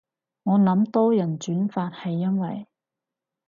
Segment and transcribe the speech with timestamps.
[0.41, 2.65] 我諗多人轉發係因為